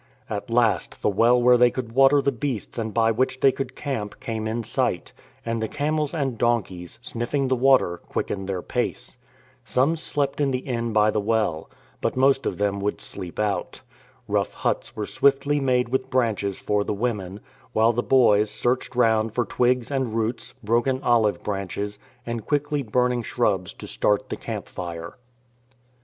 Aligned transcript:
At 0.31 0.49
last 0.49 1.03
the 1.03 1.09
well 1.09 1.39
where 1.39 1.57
they 1.59 1.69
could 1.69 1.91
water 1.91 2.23
the 2.23 2.31
beasts 2.31 2.79
and 2.79 2.91
by 2.91 3.11
which 3.11 3.39
they 3.39 3.51
could 3.51 3.75
camp 3.75 4.19
came 4.19 4.47
in 4.47 4.63
sight, 4.63 5.13
and 5.45 5.61
the 5.61 5.67
camels 5.67 6.11
and 6.15 6.39
donkeys, 6.39 6.97
sniffing 7.03 7.49
the 7.49 7.55
water, 7.55 7.97
quick 7.97 8.29
ened 8.29 8.47
their 8.47 8.63
pace. 8.63 9.19
Some 9.63 9.95
slept 9.95 10.41
in 10.41 10.49
the 10.49 10.57
inn 10.65 10.91
by 10.91 11.11
the 11.11 11.19
well. 11.21 11.69
But 12.01 12.15
most 12.15 12.47
of 12.47 12.57
them 12.57 12.79
would 12.79 12.99
sleep 12.99 13.39
out. 13.39 13.81
Rough 14.27 14.55
huts 14.55 14.95
were 14.95 15.05
swiftly 15.05 15.59
made 15.59 15.89
with 15.89 16.09
branches 16.09 16.59
for 16.59 16.83
the 16.83 16.95
women; 16.95 17.39
while 17.71 17.93
the 17.93 18.01
boys 18.01 18.49
searched 18.49 18.95
round 18.95 19.35
for 19.35 19.45
twigs 19.45 19.91
and 19.91 20.15
roots, 20.15 20.55
broken 20.63 20.99
olive 21.03 21.43
branches, 21.43 21.99
and 22.25 22.47
quickly 22.47 22.81
burning 22.81 23.21
shrubs 23.21 23.71
to 23.73 23.85
start 23.85 24.29
the 24.29 24.35
camp 24.35 24.67
fire. 24.67 25.19